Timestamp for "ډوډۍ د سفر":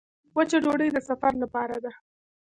0.63-1.33